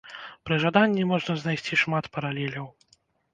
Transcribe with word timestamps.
Пры 0.49 0.55
жаданні 0.63 1.03
можна 1.11 1.35
знайсці 1.41 1.79
шмат 1.83 2.09
паралеляў. 2.17 2.67